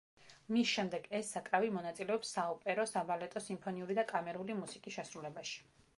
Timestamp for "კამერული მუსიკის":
4.13-4.99